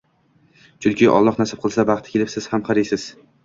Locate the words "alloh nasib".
1.19-1.63